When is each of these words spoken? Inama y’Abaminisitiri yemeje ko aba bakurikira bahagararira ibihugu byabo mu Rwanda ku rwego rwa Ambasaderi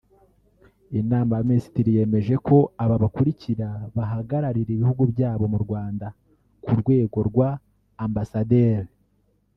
Inama 0.99 1.31
y’Abaminisitiri 1.35 1.89
yemeje 1.97 2.35
ko 2.47 2.57
aba 2.83 2.95
bakurikira 3.03 3.67
bahagararira 3.95 4.69
ibihugu 4.75 5.03
byabo 5.13 5.45
mu 5.53 5.59
Rwanda 5.65 6.07
ku 6.63 6.71
rwego 6.81 7.17
rwa 7.29 7.49
Ambasaderi 8.05 8.89